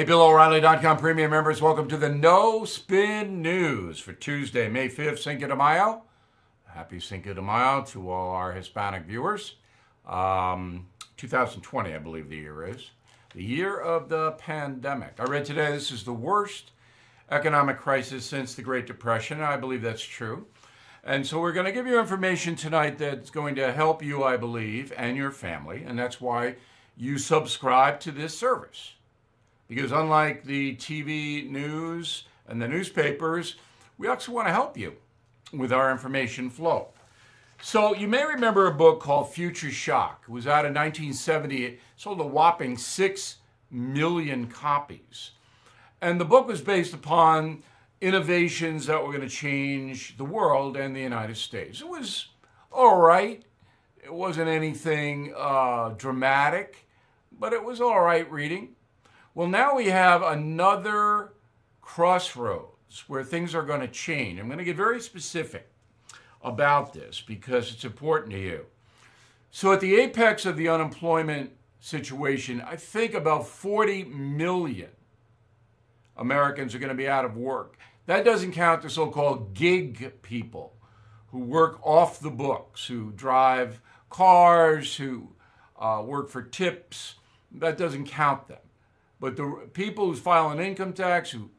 Hey, 0.00 0.06
BillO'Reilly.com 0.06 0.96
premium 0.96 1.30
members, 1.30 1.60
welcome 1.60 1.86
to 1.88 1.98
the 1.98 2.08
No 2.08 2.64
Spin 2.64 3.42
News 3.42 4.00
for 4.00 4.14
Tuesday, 4.14 4.66
May 4.66 4.88
5th, 4.88 5.18
Cinco 5.18 5.46
de 5.46 5.54
Mayo. 5.54 6.04
Happy 6.64 6.98
Cinco 6.98 7.34
de 7.34 7.42
Mayo 7.42 7.84
to 7.88 8.10
all 8.10 8.30
our 8.30 8.52
Hispanic 8.52 9.02
viewers. 9.02 9.56
Um, 10.08 10.86
2020, 11.18 11.92
I 11.92 11.98
believe 11.98 12.30
the 12.30 12.36
year 12.38 12.66
is. 12.66 12.92
The 13.34 13.44
year 13.44 13.78
of 13.78 14.08
the 14.08 14.30
pandemic. 14.38 15.16
I 15.18 15.24
read 15.24 15.44
today 15.44 15.70
this 15.70 15.90
is 15.90 16.02
the 16.02 16.14
worst 16.14 16.70
economic 17.30 17.76
crisis 17.76 18.24
since 18.24 18.54
the 18.54 18.62
Great 18.62 18.86
Depression. 18.86 19.42
I 19.42 19.58
believe 19.58 19.82
that's 19.82 20.00
true. 20.00 20.46
And 21.04 21.26
so 21.26 21.42
we're 21.42 21.52
going 21.52 21.66
to 21.66 21.72
give 21.72 21.86
you 21.86 22.00
information 22.00 22.56
tonight 22.56 22.96
that's 22.96 23.28
going 23.28 23.54
to 23.56 23.70
help 23.70 24.02
you, 24.02 24.24
I 24.24 24.38
believe, 24.38 24.94
and 24.96 25.18
your 25.18 25.30
family. 25.30 25.84
And 25.86 25.98
that's 25.98 26.22
why 26.22 26.54
you 26.96 27.18
subscribe 27.18 28.00
to 28.00 28.10
this 28.10 28.34
service. 28.34 28.94
Because 29.70 29.92
unlike 29.92 30.42
the 30.42 30.74
TV 30.74 31.48
news 31.48 32.24
and 32.48 32.60
the 32.60 32.66
newspapers, 32.66 33.54
we 33.98 34.08
also 34.08 34.32
want 34.32 34.48
to 34.48 34.52
help 34.52 34.76
you 34.76 34.94
with 35.52 35.72
our 35.72 35.92
information 35.92 36.50
flow. 36.50 36.88
So 37.62 37.94
you 37.94 38.08
may 38.08 38.24
remember 38.24 38.66
a 38.66 38.74
book 38.74 39.00
called 39.00 39.32
Future 39.32 39.70
Shock. 39.70 40.24
It 40.26 40.32
was 40.32 40.48
out 40.48 40.64
in 40.64 40.74
1970. 40.74 41.64
It 41.64 41.80
sold 41.96 42.18
a 42.18 42.26
whopping 42.26 42.76
6 42.76 43.36
million 43.70 44.48
copies. 44.48 45.30
And 46.00 46.20
the 46.20 46.24
book 46.24 46.48
was 46.48 46.60
based 46.60 46.92
upon 46.92 47.62
innovations 48.00 48.86
that 48.86 49.00
were 49.00 49.12
going 49.12 49.20
to 49.20 49.28
change 49.28 50.16
the 50.16 50.24
world 50.24 50.76
and 50.76 50.96
the 50.96 51.00
United 51.00 51.36
States. 51.36 51.80
It 51.80 51.86
was 51.86 52.26
all 52.72 52.96
right. 52.96 53.44
It 54.02 54.12
wasn't 54.12 54.48
anything 54.48 55.32
uh, 55.36 55.90
dramatic, 55.90 56.88
but 57.38 57.52
it 57.52 57.62
was 57.62 57.80
all 57.80 58.00
right 58.00 58.28
reading. 58.32 58.74
Well, 59.32 59.46
now 59.46 59.76
we 59.76 59.86
have 59.86 60.22
another 60.22 61.32
crossroads 61.80 63.04
where 63.06 63.22
things 63.22 63.54
are 63.54 63.62
going 63.62 63.80
to 63.80 63.88
change. 63.88 64.40
I'm 64.40 64.46
going 64.46 64.58
to 64.58 64.64
get 64.64 64.76
very 64.76 65.00
specific 65.00 65.70
about 66.42 66.92
this 66.94 67.20
because 67.20 67.72
it's 67.72 67.84
important 67.84 68.32
to 68.32 68.40
you. 68.40 68.66
So, 69.52 69.72
at 69.72 69.80
the 69.80 69.96
apex 69.96 70.46
of 70.46 70.56
the 70.56 70.68
unemployment 70.68 71.52
situation, 71.78 72.60
I 72.60 72.74
think 72.74 73.14
about 73.14 73.46
40 73.46 74.04
million 74.04 74.90
Americans 76.16 76.74
are 76.74 76.80
going 76.80 76.88
to 76.88 76.94
be 76.94 77.08
out 77.08 77.24
of 77.24 77.36
work. 77.36 77.78
That 78.06 78.24
doesn't 78.24 78.52
count 78.52 78.82
the 78.82 78.90
so 78.90 79.10
called 79.10 79.54
gig 79.54 80.22
people 80.22 80.74
who 81.28 81.38
work 81.38 81.78
off 81.86 82.18
the 82.18 82.30
books, 82.30 82.86
who 82.86 83.12
drive 83.12 83.80
cars, 84.08 84.96
who 84.96 85.28
uh, 85.78 86.02
work 86.04 86.28
for 86.28 86.42
tips. 86.42 87.14
That 87.52 87.78
doesn't 87.78 88.06
count 88.06 88.48
them. 88.48 88.58
But 89.20 89.36
the 89.36 89.68
people 89.74 90.06
who 90.06 90.16
file 90.16 90.50
an 90.50 90.60
income 90.60 90.94
tax, 90.94 91.30
who 91.30 91.50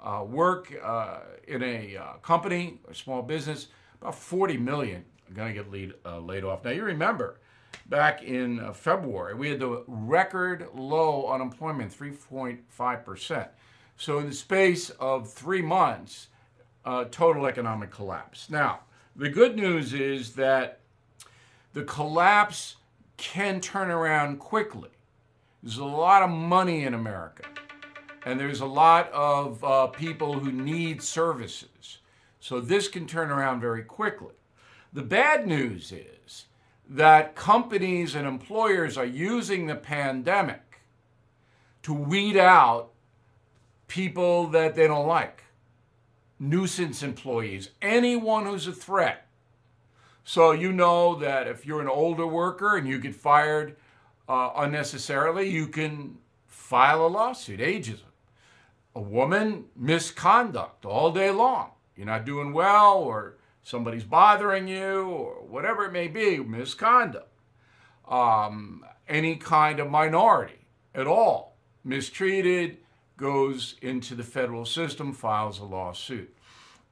uh, 0.00 0.22
work 0.22 0.72
uh, 0.84 1.20
in 1.48 1.62
a 1.62 1.96
uh, 1.96 2.12
company, 2.22 2.78
or 2.86 2.92
small 2.94 3.22
business, 3.22 3.68
about 4.00 4.14
40 4.14 4.58
million 4.58 5.04
are 5.28 5.34
going 5.34 5.48
to 5.48 5.62
get 5.62 5.72
lead, 5.72 5.94
uh, 6.04 6.20
laid 6.20 6.44
off. 6.44 6.62
Now, 6.62 6.70
you 6.70 6.84
remember 6.84 7.40
back 7.86 8.22
in 8.22 8.60
uh, 8.60 8.72
February, 8.72 9.34
we 9.34 9.48
had 9.48 9.60
the 9.60 9.82
record 9.86 10.68
low 10.74 11.32
unemployment, 11.32 11.90
3.5%. 11.96 13.48
So, 13.96 14.18
in 14.18 14.26
the 14.26 14.34
space 14.34 14.90
of 14.90 15.32
three 15.32 15.62
months, 15.62 16.28
total 17.10 17.46
economic 17.46 17.90
collapse. 17.90 18.48
Now, 18.50 18.80
the 19.16 19.30
good 19.30 19.56
news 19.56 19.94
is 19.94 20.34
that 20.34 20.80
the 21.72 21.82
collapse 21.82 22.76
can 23.16 23.60
turn 23.60 23.90
around 23.90 24.38
quickly. 24.38 24.90
There's 25.62 25.78
a 25.78 25.84
lot 25.84 26.22
of 26.22 26.30
money 26.30 26.84
in 26.84 26.94
America, 26.94 27.44
and 28.24 28.38
there's 28.38 28.60
a 28.60 28.66
lot 28.66 29.10
of 29.12 29.62
uh, 29.64 29.86
people 29.88 30.38
who 30.38 30.52
need 30.52 31.02
services. 31.02 31.98
So 32.40 32.60
this 32.60 32.88
can 32.88 33.06
turn 33.06 33.30
around 33.30 33.60
very 33.60 33.82
quickly. 33.82 34.34
The 34.92 35.02
bad 35.02 35.46
news 35.46 35.92
is 35.92 36.46
that 36.88 37.34
companies 37.34 38.14
and 38.14 38.26
employers 38.26 38.96
are 38.96 39.04
using 39.04 39.66
the 39.66 39.74
pandemic 39.74 40.80
to 41.82 41.92
weed 41.92 42.36
out 42.36 42.90
people 43.88 44.48
that 44.48 44.74
they 44.74 44.86
don't 44.86 45.06
like, 45.06 45.44
nuisance 46.38 47.02
employees, 47.02 47.70
anyone 47.82 48.46
who's 48.46 48.66
a 48.66 48.72
threat. 48.72 49.26
So 50.24 50.50
you 50.50 50.72
know 50.72 51.14
that 51.16 51.46
if 51.46 51.64
you're 51.64 51.80
an 51.80 51.88
older 51.88 52.26
worker 52.26 52.76
and 52.76 52.88
you 52.88 52.98
get 52.98 53.14
fired 53.14 53.76
uh, 54.28 54.50
unnecessarily, 54.56 55.48
you 55.48 55.68
can 55.68 56.18
file 56.46 57.06
a 57.06 57.08
lawsuit, 57.08 57.60
ageism. 57.60 58.00
A 58.94 59.00
woman, 59.00 59.66
misconduct 59.76 60.84
all 60.84 61.12
day 61.12 61.30
long. 61.30 61.70
You're 61.96 62.06
not 62.06 62.24
doing 62.24 62.52
well, 62.52 62.98
or 62.98 63.36
somebody's 63.62 64.04
bothering 64.04 64.68
you, 64.68 65.02
or 65.02 65.34
whatever 65.46 65.84
it 65.84 65.92
may 65.92 66.08
be, 66.08 66.38
misconduct. 66.38 67.28
Um, 68.08 68.84
any 69.08 69.36
kind 69.36 69.80
of 69.80 69.90
minority 69.90 70.66
at 70.94 71.06
all, 71.06 71.56
mistreated, 71.84 72.78
goes 73.16 73.76
into 73.80 74.14
the 74.14 74.22
federal 74.22 74.64
system, 74.64 75.12
files 75.12 75.58
a 75.58 75.64
lawsuit. 75.64 76.34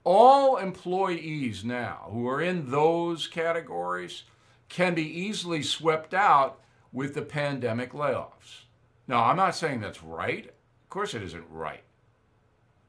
All 0.05 0.59
employees 0.59 1.65
now 1.65 2.09
who 2.11 2.29
are 2.29 2.41
in 2.41 2.71
those 2.71 3.27
categories 3.27 4.25
can 4.69 4.95
be 4.95 5.07
easily 5.07 5.63
swept 5.63 6.13
out 6.13 6.61
with 6.95 7.13
the 7.13 7.23
pandemic 7.23 7.93
layoffs. 7.93 8.63
Now, 9.07 9.25
I'm 9.25 9.37
not 9.37 9.55
saying 9.55 9.81
that's 9.81 10.03
right. 10.03 10.47
Of 10.47 10.89
course, 10.89 11.13
it 11.13 11.23
isn't 11.23 11.45
right, 11.51 11.83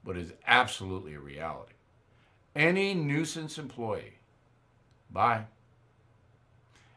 but 0.06 0.16
it's 0.16 0.32
absolutely 0.48 1.16
a 1.16 1.20
reality. 1.20 1.74
Any 2.56 2.94
nuisance 2.94 3.58
employee, 3.58 4.20
bye. 5.12 5.46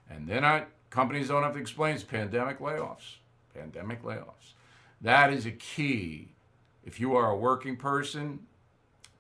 And 0.09 0.29
then 0.29 0.45
I, 0.45 0.67
companies 0.91 1.29
don't 1.29 1.43
have 1.43 1.55
to 1.55 1.59
explain 1.59 1.95
it's 1.95 2.05
pandemic 2.05 2.61
layoffs. 2.61 3.17
Pandemic 3.55 4.03
layoffs. 4.03 4.53
That 5.01 5.33
is 5.33 5.47
a 5.47 5.51
key 5.51 6.29
if 6.85 7.01
you 7.01 7.17
are 7.17 7.31
a 7.31 7.37
working 7.37 7.77
person 7.77 8.41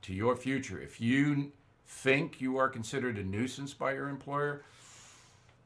to 0.02 0.12
your 0.12 0.36
future. 0.36 0.80
If 0.80 1.00
you 1.00 1.52
think 1.86 2.40
you 2.40 2.58
are 2.58 2.68
considered 2.68 3.16
a 3.16 3.24
nuisance 3.24 3.74
by 3.74 3.94
your 3.94 4.08
employer, 4.08 4.62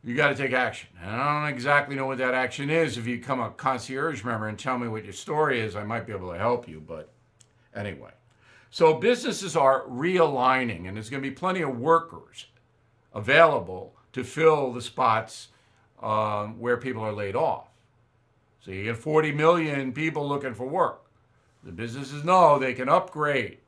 you 0.04 0.14
got 0.16 0.28
to 0.28 0.34
take 0.34 0.52
action. 0.52 0.88
And 1.00 1.10
I 1.10 1.40
don't 1.42 1.54
exactly 1.54 1.94
know 1.94 2.06
what 2.06 2.18
that 2.18 2.34
action 2.34 2.70
is. 2.70 2.98
If 2.98 3.06
you 3.06 3.18
become 3.18 3.40
a 3.40 3.50
concierge 3.50 4.24
member 4.24 4.48
and 4.48 4.58
tell 4.58 4.78
me 4.78 4.88
what 4.88 5.04
your 5.04 5.12
story 5.12 5.60
is, 5.60 5.76
I 5.76 5.84
might 5.84 6.06
be 6.06 6.12
able 6.12 6.32
to 6.32 6.38
help 6.38 6.68
you. 6.68 6.80
But 6.80 7.12
anyway, 7.74 8.10
so 8.70 8.94
businesses 8.94 9.54
are 9.54 9.84
realigning, 9.86 10.88
and 10.88 10.96
there's 10.96 11.10
going 11.10 11.22
to 11.22 11.28
be 11.28 11.34
plenty 11.34 11.62
of 11.62 11.78
workers 11.78 12.46
available 13.14 13.94
to 14.12 14.24
fill 14.24 14.72
the 14.72 14.82
spots 14.82 15.48
um, 16.02 16.58
where 16.58 16.76
people 16.76 17.02
are 17.02 17.12
laid 17.12 17.36
off. 17.36 17.68
So 18.60 18.70
you 18.70 18.84
get 18.84 18.96
40 18.96 19.32
million 19.32 19.92
people 19.92 20.28
looking 20.28 20.54
for 20.54 20.66
work. 20.66 21.04
The 21.62 21.72
businesses 21.72 22.24
know 22.24 22.58
they 22.58 22.74
can 22.74 22.88
upgrade 22.88 23.58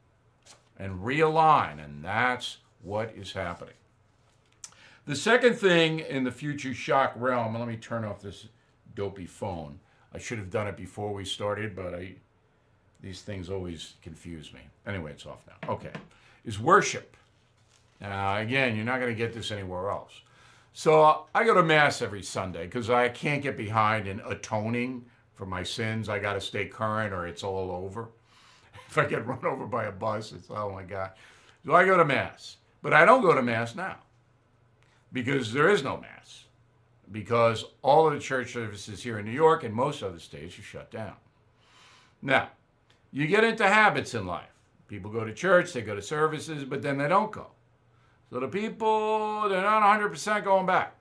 and 0.79 1.01
realign, 1.01 1.83
and 1.85 2.05
that's 2.05 2.59
what 2.83 3.13
is 3.17 3.33
happening. 3.33 3.75
The 5.07 5.17
second 5.17 5.57
thing 5.57 5.99
in 5.99 6.25
the 6.25 6.31
future 6.31 6.73
shock 6.73 7.13
realm, 7.17 7.59
let 7.59 7.69
me 7.69 7.77
turn 7.77 8.07
off 8.07 8.23
this 8.23 8.47
dopey 8.95 9.27
phone. 9.27 9.79
I 10.15 10.19
should 10.19 10.39
have 10.39 10.49
done 10.49 10.67
it 10.67 10.79
before 10.79 11.13
we 11.13 11.27
started, 11.27 11.77
but 11.77 11.95
I 11.95 12.15
these 13.03 13.21
things 13.21 13.51
always 13.51 13.95
confuse 14.01 14.51
me. 14.55 14.61
Anyway, 14.87 15.11
it's 15.11 15.27
off 15.27 15.45
now. 15.47 15.75
Okay. 15.75 15.91
Is 16.47 16.59
worship. 16.59 17.19
Now, 18.01 18.39
again, 18.39 18.77
you're 18.77 18.85
not 18.87 18.99
going 18.99 19.13
to 19.13 19.19
get 19.19 19.35
this 19.35 19.51
anywhere 19.51 19.91
else. 19.91 20.23
So 20.73 21.27
I 21.35 21.45
go 21.45 21.53
to 21.53 21.63
Mass 21.63 22.01
every 22.01 22.23
Sunday 22.23 22.65
because 22.65 22.89
I 22.89 23.11
can't 23.11 23.43
get 23.43 23.59
behind 23.59 24.09
in 24.09 24.21
atoning 24.21 25.05
for 25.35 25.45
my 25.45 25.63
sins. 25.63 26.09
I 26.09 26.19
got 26.19 26.33
to 26.33 26.41
stay 26.41 26.65
current 26.65 27.13
or 27.13 27.27
it's 27.27 27.45
all 27.45 27.71
over. 27.71 28.09
If 28.89 28.99
I 28.99 29.07
get 29.07 29.27
run 29.27 29.45
over 29.45 29.67
by 29.67 29.87
a 29.87 29.93
bus, 29.93 30.31
it's, 30.31 30.49
oh 30.51 30.71
my 30.71 30.85
God. 30.85 31.11
So 31.67 31.75
I 31.75 31.85
go 31.85 31.97
to 31.97 32.05
Mass. 32.05 32.59
But 32.81 32.93
I 32.93 33.05
don't 33.05 33.23
go 33.23 33.35
to 33.35 33.43
Mass 33.43 33.75
now 33.75 33.97
because 35.15 35.53
there 35.53 35.71
is 35.71 35.83
no 35.83 35.97
Mass, 35.97 36.45
because 37.11 37.65
all 37.81 38.07
of 38.07 38.13
the 38.13 38.19
church 38.19 38.53
services 38.53 39.03
here 39.03 39.19
in 39.19 39.25
New 39.25 39.31
York 39.31 39.63
and 39.63 39.73
most 39.73 40.03
other 40.03 40.19
states 40.19 40.59
are 40.59 40.63
shut 40.63 40.91
down. 40.91 41.15
Now, 42.21 42.51
you 43.13 43.27
get 43.29 43.45
into 43.45 43.67
habits 43.67 44.13
in 44.13 44.27
life. 44.27 44.51
People 44.89 45.11
go 45.11 45.25
to 45.25 45.33
church, 45.33 45.73
they 45.73 45.83
go 45.83 45.95
to 45.95 46.03
services, 46.03 46.65
but 46.65 46.83
then 46.83 46.99
they 46.99 47.09
don't 47.09 47.31
go. 47.31 47.47
So 48.29 48.41
the 48.41 48.49
people, 48.49 49.49
they're 49.49 49.63
not 49.63 50.01
100% 50.01 50.45
going 50.45 50.67
back. 50.67 50.97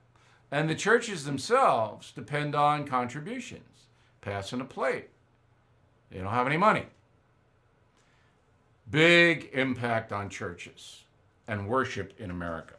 And 0.52 0.70
the 0.70 0.76
churches 0.76 1.24
themselves 1.24 2.12
depend 2.12 2.54
on 2.54 2.86
contributions, 2.86 3.88
passing 4.20 4.60
a 4.60 4.64
plate. 4.64 5.08
They 6.10 6.20
don't 6.20 6.32
have 6.32 6.46
any 6.46 6.56
money. 6.56 6.86
Big 8.88 9.50
impact 9.52 10.12
on 10.12 10.28
churches 10.28 11.02
and 11.48 11.68
worship 11.68 12.12
in 12.20 12.30
America. 12.30 12.74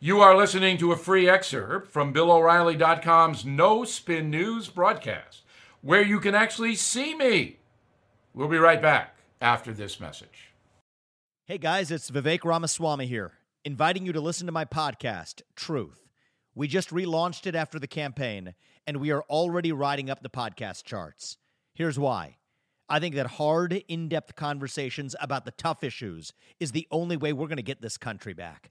You 0.00 0.20
are 0.20 0.36
listening 0.36 0.78
to 0.78 0.92
a 0.92 0.96
free 0.96 1.28
excerpt 1.28 1.90
from 1.90 2.12
BillO'Reilly.com's 2.12 3.44
No 3.44 3.82
Spin 3.82 4.30
News 4.30 4.68
broadcast, 4.68 5.42
where 5.82 6.02
you 6.02 6.20
can 6.20 6.36
actually 6.36 6.76
see 6.76 7.16
me 7.16 7.58
We'll 8.32 8.46
be 8.46 8.58
right 8.58 8.80
back 8.80 9.16
after 9.40 9.72
this 9.72 9.98
message. 9.98 10.52
Hey 11.46 11.58
guys, 11.58 11.90
it's 11.90 12.12
Vivek 12.12 12.44
Ramaswamy 12.44 13.06
here, 13.06 13.32
inviting 13.64 14.06
you 14.06 14.12
to 14.12 14.20
listen 14.20 14.46
to 14.46 14.52
my 14.52 14.64
podcast, 14.64 15.42
Truth. 15.56 16.06
We 16.54 16.68
just 16.68 16.90
relaunched 16.90 17.48
it 17.48 17.56
after 17.56 17.80
the 17.80 17.88
campaign, 17.88 18.54
and 18.86 18.98
we 18.98 19.10
are 19.10 19.22
already 19.22 19.72
riding 19.72 20.08
up 20.08 20.22
the 20.22 20.30
podcast 20.30 20.84
charts. 20.84 21.38
Here's 21.74 21.98
why. 21.98 22.36
I 22.88 23.00
think 23.00 23.16
that 23.16 23.26
hard, 23.26 23.72
in 23.88 24.08
depth 24.08 24.36
conversations 24.36 25.16
about 25.20 25.44
the 25.44 25.50
tough 25.50 25.82
issues 25.82 26.32
is 26.60 26.70
the 26.70 26.86
only 26.92 27.16
way 27.16 27.32
we're 27.32 27.48
going 27.48 27.56
to 27.56 27.62
get 27.62 27.82
this 27.82 27.96
country 27.96 28.34
back. 28.34 28.70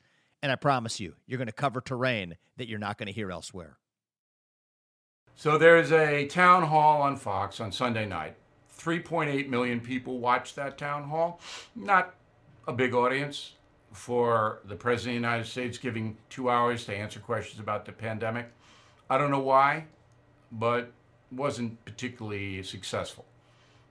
And 0.41 0.51
I 0.51 0.55
promise 0.55 0.99
you, 0.99 1.15
you're 1.27 1.37
going 1.37 1.47
to 1.47 1.53
cover 1.53 1.81
terrain 1.81 2.37
that 2.57 2.67
you're 2.67 2.79
not 2.79 2.97
going 2.97 3.07
to 3.07 3.13
hear 3.13 3.31
elsewhere. 3.31 3.77
So 5.35 5.57
there's 5.57 5.91
a 5.91 6.27
town 6.27 6.63
hall 6.63 7.01
on 7.01 7.15
Fox 7.15 7.59
on 7.59 7.71
Sunday 7.71 8.05
night. 8.05 8.35
3.8 8.77 9.47
million 9.49 9.79
people 9.79 10.19
watched 10.19 10.55
that 10.55 10.77
town 10.77 11.03
hall. 11.03 11.39
Not 11.75 12.15
a 12.67 12.73
big 12.73 12.93
audience 12.93 13.53
for 13.91 14.59
the 14.65 14.75
President 14.75 15.17
of 15.17 15.21
the 15.21 15.27
United 15.27 15.47
States 15.49 15.77
giving 15.77 16.17
two 16.29 16.49
hours 16.49 16.85
to 16.85 16.95
answer 16.95 17.19
questions 17.19 17.59
about 17.59 17.85
the 17.85 17.91
pandemic. 17.91 18.51
I 19.09 19.17
don't 19.17 19.31
know 19.31 19.39
why, 19.39 19.85
but 20.51 20.91
wasn't 21.31 21.83
particularly 21.85 22.63
successful. 22.63 23.25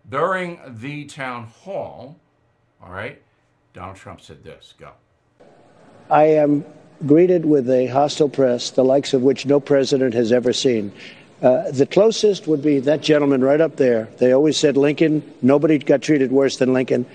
During 0.08 0.60
the 0.66 1.04
town 1.04 1.46
hall, 1.46 2.18
all 2.82 2.90
right, 2.90 3.22
Donald 3.74 3.96
Trump 3.96 4.20
said 4.20 4.42
this 4.42 4.74
go. 4.78 4.92
I 6.10 6.24
am 6.24 6.64
greeted 7.06 7.44
with 7.46 7.70
a 7.70 7.86
hostile 7.86 8.28
press, 8.28 8.70
the 8.70 8.84
likes 8.84 9.14
of 9.14 9.22
which 9.22 9.46
no 9.46 9.60
president 9.60 10.12
has 10.14 10.32
ever 10.32 10.52
seen. 10.52 10.92
Uh, 11.40 11.70
the 11.70 11.86
closest 11.86 12.46
would 12.46 12.62
be 12.62 12.80
that 12.80 13.00
gentleman 13.00 13.42
right 13.42 13.60
up 13.60 13.76
there. 13.76 14.08
They 14.18 14.32
always 14.32 14.58
said 14.58 14.76
Lincoln. 14.76 15.22
Nobody 15.40 15.78
got 15.78 16.02
treated 16.02 16.32
worse 16.32 16.56
than 16.56 16.72
Lincoln. 16.72 17.06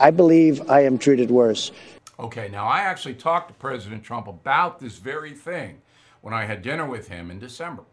I 0.00 0.10
believe 0.10 0.68
I 0.70 0.84
am 0.84 0.98
treated 0.98 1.30
worse. 1.30 1.70
Okay, 2.18 2.48
now 2.48 2.66
I 2.66 2.80
actually 2.80 3.14
talked 3.14 3.48
to 3.48 3.54
President 3.54 4.02
Trump 4.02 4.26
about 4.26 4.80
this 4.80 4.96
very 4.96 5.32
thing 5.32 5.82
when 6.20 6.34
I 6.34 6.46
had 6.46 6.62
dinner 6.62 6.86
with 6.86 7.08
him 7.08 7.30
in 7.30 7.38
December. 7.38 7.84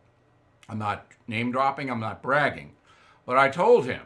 I'm 0.68 0.80
not 0.80 1.06
name 1.28 1.52
dropping, 1.52 1.92
I'm 1.92 2.00
not 2.00 2.24
bragging, 2.24 2.72
but 3.26 3.38
I 3.38 3.50
told 3.50 3.86
him 3.86 4.02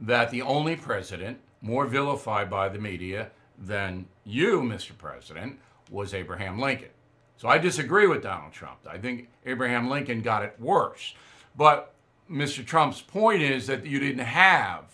that 0.00 0.30
the 0.30 0.42
only 0.42 0.74
president 0.74 1.38
more 1.60 1.86
vilified 1.86 2.50
by 2.50 2.68
the 2.68 2.78
media 2.78 3.30
than 3.58 4.06
you, 4.24 4.60
Mr. 4.60 4.96
President, 4.96 5.58
was 5.90 6.14
Abraham 6.14 6.58
Lincoln. 6.58 6.88
So 7.36 7.48
I 7.48 7.58
disagree 7.58 8.06
with 8.06 8.22
Donald 8.22 8.52
Trump. 8.52 8.78
I 8.88 8.98
think 8.98 9.28
Abraham 9.46 9.88
Lincoln 9.88 10.22
got 10.22 10.44
it 10.44 10.54
worse. 10.60 11.14
But 11.56 11.92
Mr. 12.30 12.64
Trump's 12.64 13.02
point 13.02 13.42
is 13.42 13.66
that 13.66 13.84
you 13.84 13.98
didn't 13.98 14.24
have 14.24 14.84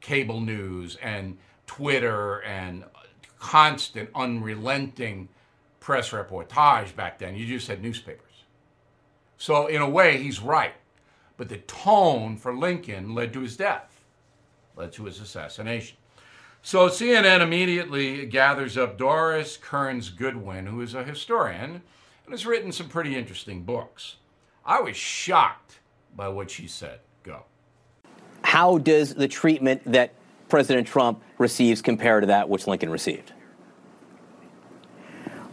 cable 0.00 0.40
news 0.40 0.96
and 1.02 1.38
Twitter 1.66 2.42
and 2.42 2.84
constant, 3.38 4.10
unrelenting 4.14 5.28
press 5.80 6.10
reportage 6.10 6.94
back 6.94 7.18
then. 7.18 7.34
You 7.34 7.46
just 7.46 7.68
had 7.68 7.82
newspapers. 7.82 8.44
So, 9.38 9.66
in 9.66 9.82
a 9.82 9.88
way, 9.88 10.18
he's 10.22 10.40
right. 10.40 10.74
But 11.36 11.48
the 11.48 11.58
tone 11.58 12.36
for 12.36 12.54
Lincoln 12.54 13.14
led 13.14 13.32
to 13.32 13.40
his 13.40 13.56
death, 13.56 14.04
led 14.76 14.92
to 14.92 15.06
his 15.06 15.20
assassination. 15.20 15.96
So 16.64 16.88
CNN 16.88 17.40
immediately 17.40 18.24
gathers 18.24 18.78
up 18.78 18.96
Doris 18.96 19.56
Kearns 19.56 20.10
Goodwin, 20.10 20.66
who 20.66 20.80
is 20.80 20.94
a 20.94 21.02
historian 21.02 21.82
and 22.24 22.30
has 22.30 22.46
written 22.46 22.70
some 22.70 22.88
pretty 22.88 23.16
interesting 23.16 23.64
books. 23.64 24.16
I 24.64 24.80
was 24.80 24.96
shocked 24.96 25.80
by 26.14 26.28
what 26.28 26.50
she 26.52 26.68
said. 26.68 27.00
Go. 27.24 27.42
How 28.44 28.78
does 28.78 29.14
the 29.14 29.26
treatment 29.26 29.82
that 29.86 30.12
President 30.48 30.86
Trump 30.86 31.20
receives 31.38 31.82
compare 31.82 32.20
to 32.20 32.26
that 32.28 32.48
which 32.48 32.68
Lincoln 32.68 32.90
received? 32.90 33.32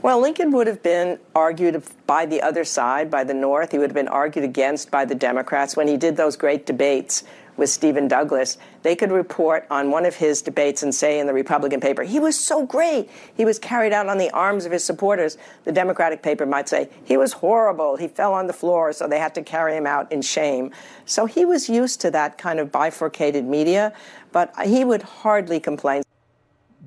Well, 0.02 0.22
Lincoln 0.22 0.52
would 0.52 0.68
have 0.68 0.82
been 0.84 1.20
argued 1.36 1.84
by 2.06 2.26
the 2.26 2.42
other 2.42 2.64
side, 2.64 3.10
by 3.10 3.24
the 3.24 3.34
North. 3.34 3.72
He 3.72 3.80
would 3.80 3.90
have 3.90 3.96
been 3.96 4.08
argued 4.08 4.46
against 4.46 4.92
by 4.92 5.06
the 5.06 5.16
Democrats 5.16 5.76
when 5.76 5.88
he 5.88 5.98
did 5.98 6.16
those 6.16 6.38
great 6.38 6.66
debates 6.66 7.24
with 7.60 7.70
Stephen 7.70 8.08
Douglas, 8.08 8.58
they 8.82 8.96
could 8.96 9.12
report 9.12 9.68
on 9.70 9.92
one 9.92 10.06
of 10.06 10.16
his 10.16 10.42
debates 10.42 10.82
and 10.82 10.96
say 10.96 11.20
in 11.20 11.28
the 11.28 11.34
Republican 11.34 11.80
paper, 11.80 12.04
he 12.04 12.20
was 12.20 12.40
so 12.40 12.66
great. 12.66 13.10
He 13.36 13.46
was 13.46 13.60
carried 13.60 13.94
out 13.94 14.08
on 14.08 14.18
the 14.18 14.32
arms 14.32 14.66
of 14.66 14.72
his 14.72 14.84
supporters. 14.84 15.38
The 15.66 15.72
Democratic 15.72 16.24
paper 16.24 16.46
might 16.46 16.70
say, 16.70 16.90
he 17.04 17.18
was 17.18 17.34
horrible. 17.34 17.98
He 17.98 18.08
fell 18.08 18.34
on 18.34 18.48
the 18.48 18.54
floor, 18.54 18.94
so 18.94 19.08
they 19.08 19.20
had 19.20 19.36
to 19.36 19.44
carry 19.44 19.76
him 19.76 19.86
out 19.86 20.12
in 20.12 20.22
shame. 20.22 20.72
So 21.06 21.26
he 21.26 21.46
was 21.46 21.70
used 21.70 22.02
to 22.02 22.12
that 22.12 22.38
kind 22.38 22.60
of 22.60 22.72
bifurcated 22.72 23.46
media, 23.46 23.94
but 24.32 24.54
he 24.66 24.84
would 24.86 25.04
hardly 25.04 25.60
complain. 25.60 26.04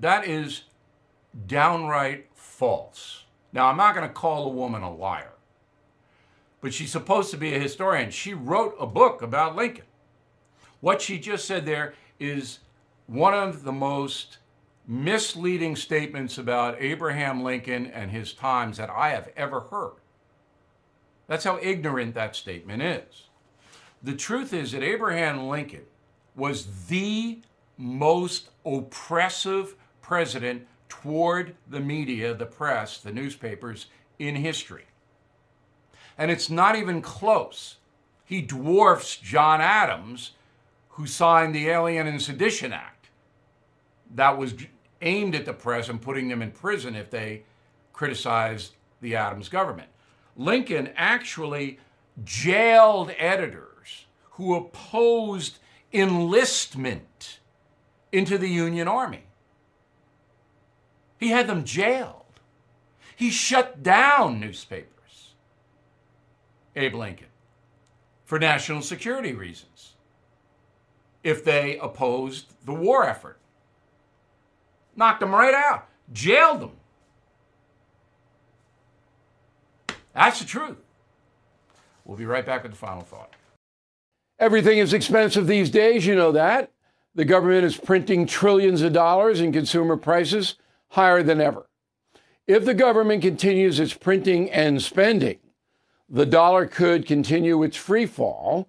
That 0.01 0.27
is 0.27 0.63
downright 1.47 2.27
false. 2.35 3.25
Now, 3.53 3.67
I'm 3.67 3.77
not 3.77 3.95
going 3.95 4.09
to 4.09 4.15
call 4.15 4.47
a 4.47 4.49
woman 4.49 4.83
a 4.83 4.93
liar, 4.93 5.33
but 6.63 6.73
she's 6.73 6.91
supposed 6.91 7.31
to 7.33 7.37
be 7.37 7.55
a 7.55 7.59
historian. 7.59 8.11
She 8.11 8.33
wrote 8.33 8.75
a 8.81 8.87
book 8.87 9.21
about 9.21 9.55
Lincoln. 9.55 9.85
What 10.83 11.01
she 11.01 11.21
just 11.21 11.47
said 11.47 11.65
there 11.65 11.95
is 12.19 12.59
one 13.07 13.35
of 13.35 13.63
the 13.63 13.73
most 13.73 14.39
misleading 14.87 15.77
statements 15.77 16.39
about 16.39 16.83
Abraham 16.83 17.45
Lincoln 17.45 17.87
and 17.87 18.11
his 18.11 18.33
times 18.33 18.79
that 18.79 18.91
I 18.91 19.11
have 19.11 19.31
ever 19.37 19.61
heard. 19.61 19.95
That's 21.29 21.45
how 21.45 21.61
ignorant 21.63 22.15
that 22.15 22.35
statement 22.35 22.83
is. 22.83 23.29
The 24.03 24.17
truth 24.17 24.53
is 24.53 24.73
that 24.73 24.83
Abraham 24.83 25.47
Lincoln 25.47 25.85
was 26.35 26.87
the 26.89 27.39
most 27.79 28.49
oppressive 28.67 29.77
president 30.01 30.67
toward 30.89 31.55
the 31.71 31.79
media, 31.79 32.35
the 32.35 32.45
press, 32.45 32.99
the 32.99 33.13
newspapers 33.13 33.87
in 34.19 34.35
history. 34.35 34.87
And 36.19 36.33
it's 36.33 36.51
not 36.51 36.75
even 36.75 37.03
close. 37.03 37.77
He 38.25 38.43
dwarfs 38.43 39.17
John 39.17 39.61
Adams 39.61 40.33
who 40.93 41.07
signed 41.07 41.55
the 41.55 41.69
Alien 41.69 42.07
and 42.07 42.21
Sedition 42.21 42.73
Act 42.73 43.09
that 44.15 44.37
was 44.37 44.55
aimed 45.01 45.35
at 45.35 45.47
the 45.47 45.53
press 45.53 45.89
and 45.89 46.01
putting 46.01 46.29
them 46.29 46.43
in 46.43 46.51
prison 46.51 46.95
if 46.95 47.11
they 47.11 47.45
criticized 47.93 48.75
the 49.01 49.17
Adams 49.17 49.49
government. 49.49 49.89
Lincoln 50.37 50.91
actually 50.97 51.79
jailed 52.25 53.11
editors 53.19 54.07
who 54.33 54.55
opposed 54.55 55.59
enlistment 55.93 57.39
into 58.13 58.37
the 58.37 58.49
Union 58.49 58.87
Army. 58.87 59.25
He 61.19 61.29
had 61.29 61.47
them 61.47 61.65
jailed. 61.65 62.17
He 63.17 63.31
shut 63.31 63.83
down 63.83 64.41
newspapers, 64.41 65.35
Abe 66.77 66.95
Lincoln, 66.95 67.29
for 68.25 68.39
national 68.39 68.83
security 68.83 69.33
reasons 69.33 69.92
if 71.25 71.45
they 71.45 71.79
opposed 71.79 72.53
the 72.67 72.73
war 72.73 73.07
effort. 73.07 73.39
Knocked 74.97 75.21
them 75.21 75.35
right 75.35 75.55
out, 75.55 75.89
jailed 76.13 76.61
them. 76.61 76.73
That's 80.15 80.41
the 80.41 80.45
truth. 80.45 80.77
We'll 82.05 82.19
be 82.19 82.27
right 82.27 82.45
back 82.45 82.63
with 82.63 82.73
the 82.73 82.79
final 82.79 83.03
thought. 83.03 83.35
Everything 84.39 84.79
is 84.79 84.93
expensive 84.93 85.47
these 85.47 85.71
days, 85.71 86.05
you 86.05 86.15
know 86.15 86.33
that. 86.33 86.71
The 87.15 87.25
government 87.25 87.65
is 87.65 87.77
printing 87.77 88.27
trillions 88.27 88.83
of 88.83 88.93
dollars 88.93 89.41
and 89.41 89.53
consumer 89.53 89.97
prices 89.97 90.57
higher 90.89 91.23
than 91.23 91.41
ever. 91.41 91.67
If 92.47 92.65
the 92.65 92.75
government 92.75 93.23
continues 93.23 93.79
its 93.79 93.95
printing 93.95 94.51
and 94.51 94.83
spending, 94.83 95.39
the 96.09 96.27
dollar 96.27 96.67
could 96.67 97.07
continue 97.07 97.63
its 97.63 97.77
free 97.77 98.07
fall 98.07 98.69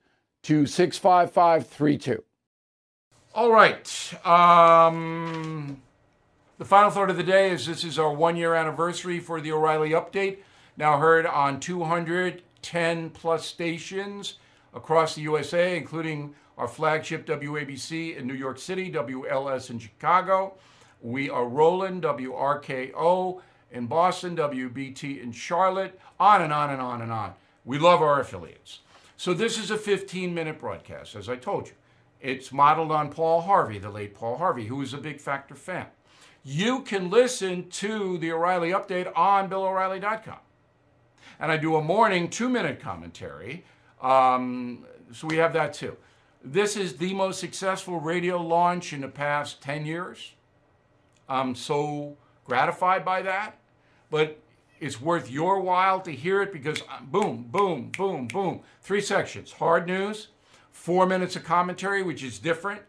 to 0.43 0.65
65532. 0.65 2.23
All 3.33 3.51
right. 3.51 4.25
Um, 4.25 5.81
the 6.57 6.65
final 6.65 6.89
thought 6.89 7.09
of 7.09 7.17
the 7.17 7.23
day 7.23 7.51
is 7.51 7.65
this 7.65 7.83
is 7.83 7.97
our 7.97 8.13
one 8.13 8.35
year 8.35 8.55
anniversary 8.55 9.19
for 9.19 9.39
the 9.39 9.51
O'Reilly 9.51 9.91
Update, 9.91 10.39
now 10.77 10.97
heard 10.97 11.25
on 11.25 11.59
210 11.59 13.09
plus 13.11 13.45
stations 13.45 14.35
across 14.73 15.15
the 15.15 15.21
USA, 15.21 15.77
including 15.77 16.35
our 16.57 16.67
flagship 16.67 17.25
WABC 17.25 18.17
in 18.17 18.27
New 18.27 18.33
York 18.33 18.59
City, 18.59 18.91
WLS 18.91 19.69
in 19.69 19.79
Chicago. 19.79 20.55
We 21.01 21.29
are 21.29 21.47
rolling 21.47 22.01
WRKO 22.01 23.41
in 23.71 23.87
Boston, 23.87 24.35
WBT 24.35 25.21
in 25.21 25.31
Charlotte, 25.31 25.99
on 26.19 26.41
and 26.41 26.53
on 26.53 26.69
and 26.69 26.81
on 26.81 27.01
and 27.01 27.11
on. 27.11 27.33
We 27.65 27.79
love 27.79 28.01
our 28.01 28.19
affiliates. 28.19 28.79
So 29.21 29.35
this 29.35 29.59
is 29.59 29.69
a 29.69 29.77
15 29.77 30.33
minute 30.33 30.57
broadcast, 30.57 31.13
as 31.13 31.29
I 31.29 31.35
told 31.35 31.67
you. 31.67 31.75
It's 32.21 32.51
modeled 32.51 32.91
on 32.91 33.11
Paul 33.11 33.41
Harvey, 33.41 33.77
the 33.77 33.91
late 33.91 34.15
Paul 34.15 34.37
Harvey, 34.37 34.65
who 34.65 34.81
is 34.81 34.95
a 34.95 34.97
big 34.97 35.21
Factor 35.21 35.53
fan. 35.53 35.85
You 36.43 36.79
can 36.79 37.11
listen 37.11 37.69
to 37.69 38.17
the 38.17 38.31
O'Reilly 38.31 38.71
update 38.71 39.15
on 39.15 39.47
BillO'Reilly.com. 39.47 40.39
And 41.39 41.51
I 41.51 41.57
do 41.57 41.75
a 41.75 41.83
morning 41.83 42.31
two 42.31 42.49
minute 42.49 42.79
commentary. 42.79 43.63
Um, 44.01 44.87
so 45.13 45.27
we 45.27 45.37
have 45.37 45.53
that 45.53 45.75
too. 45.75 45.97
This 46.43 46.75
is 46.75 46.93
the 46.95 47.13
most 47.13 47.39
successful 47.39 47.99
radio 47.99 48.41
launch 48.41 48.91
in 48.91 49.01
the 49.01 49.07
past 49.07 49.61
10 49.61 49.85
years. 49.85 50.31
I'm 51.29 51.53
so 51.53 52.17
gratified 52.43 53.05
by 53.05 53.21
that. 53.21 53.59
But 54.09 54.39
it's 54.81 54.99
worth 54.99 55.29
your 55.29 55.61
while 55.61 56.01
to 56.01 56.11
hear 56.11 56.41
it 56.41 56.51
because 56.51 56.81
uh, 56.81 56.99
boom, 57.03 57.45
boom, 57.49 57.91
boom, 57.95 58.27
boom. 58.27 58.61
Three 58.81 58.99
sections 58.99 59.53
hard 59.53 59.87
news, 59.87 60.29
four 60.71 61.05
minutes 61.05 61.35
of 61.35 61.43
commentary, 61.43 62.01
which 62.01 62.23
is 62.23 62.39
different 62.39 62.81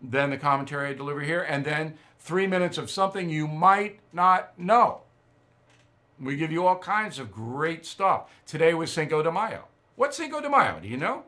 than 0.00 0.30
the 0.30 0.38
commentary 0.38 0.90
I 0.90 0.94
deliver 0.94 1.20
here, 1.20 1.42
and 1.42 1.64
then 1.64 1.94
three 2.20 2.46
minutes 2.46 2.78
of 2.78 2.88
something 2.88 3.28
you 3.28 3.48
might 3.48 3.98
not 4.12 4.56
know. 4.56 5.00
We 6.20 6.36
give 6.36 6.52
you 6.52 6.66
all 6.66 6.78
kinds 6.78 7.18
of 7.18 7.32
great 7.32 7.84
stuff. 7.84 8.30
Today 8.46 8.72
was 8.72 8.92
Cinco 8.92 9.20
de 9.22 9.30
Mayo. 9.30 9.64
What's 9.96 10.16
Cinco 10.16 10.40
de 10.40 10.48
Mayo? 10.48 10.78
Do 10.80 10.88
you 10.88 10.96
know? 10.96 11.24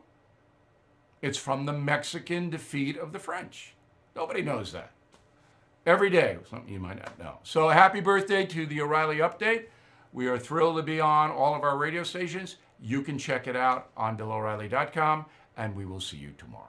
It's 1.21 1.37
from 1.37 1.65
the 1.65 1.73
Mexican 1.73 2.49
defeat 2.49 2.97
of 2.97 3.11
the 3.11 3.19
French. 3.19 3.73
Nobody 4.15 4.41
knows 4.41 4.71
that. 4.71 4.91
Every 5.85 6.09
day, 6.09 6.37
something 6.49 6.73
you 6.73 6.79
might 6.79 6.99
not 6.99 7.19
know. 7.19 7.39
So, 7.43 7.69
happy 7.69 7.99
birthday 7.99 8.45
to 8.45 8.65
the 8.65 8.81
O'Reilly 8.81 9.17
Update. 9.17 9.65
We 10.13 10.27
are 10.27 10.37
thrilled 10.37 10.77
to 10.77 10.83
be 10.83 10.99
on 10.99 11.31
all 11.31 11.55
of 11.55 11.63
our 11.63 11.77
radio 11.77 12.03
stations. 12.03 12.57
You 12.79 13.01
can 13.01 13.17
check 13.17 13.47
it 13.47 13.55
out 13.55 13.89
on 13.95 14.17
BillO'Reilly.com, 14.17 15.25
and 15.55 15.75
we 15.75 15.85
will 15.85 16.01
see 16.01 16.17
you 16.17 16.33
tomorrow. 16.37 16.67